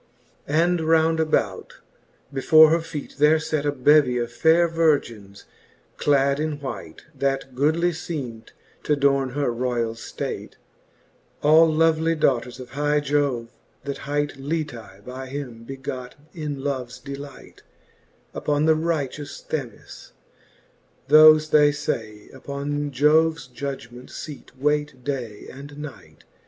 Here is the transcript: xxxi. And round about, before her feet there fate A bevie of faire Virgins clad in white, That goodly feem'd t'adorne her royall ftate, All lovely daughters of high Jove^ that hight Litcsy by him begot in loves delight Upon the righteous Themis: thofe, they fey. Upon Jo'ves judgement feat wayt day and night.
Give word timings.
xxxi. 0.47 0.57
And 0.63 0.81
round 0.81 1.19
about, 1.19 1.77
before 2.33 2.71
her 2.71 2.79
feet 2.81 3.17
there 3.19 3.39
fate 3.39 3.65
A 3.67 3.71
bevie 3.71 4.17
of 4.17 4.31
faire 4.31 4.67
Virgins 4.67 5.45
clad 5.97 6.39
in 6.39 6.59
white, 6.59 7.03
That 7.13 7.53
goodly 7.53 7.91
feem'd 7.91 8.51
t'adorne 8.83 9.33
her 9.33 9.51
royall 9.53 9.93
ftate, 9.93 10.53
All 11.43 11.71
lovely 11.71 12.15
daughters 12.15 12.59
of 12.59 12.71
high 12.71 12.99
Jove^ 12.99 13.49
that 13.83 13.99
hight 14.09 14.39
Litcsy 14.41 15.05
by 15.05 15.27
him 15.27 15.65
begot 15.65 16.15
in 16.33 16.63
loves 16.63 16.97
delight 16.97 17.61
Upon 18.33 18.65
the 18.65 18.73
righteous 18.73 19.39
Themis: 19.39 20.13
thofe, 21.09 21.51
they 21.51 21.71
fey. 21.71 22.27
Upon 22.33 22.89
Jo'ves 22.89 23.45
judgement 23.45 24.09
feat 24.09 24.57
wayt 24.59 25.03
day 25.03 25.47
and 25.51 25.77
night. 25.77 26.23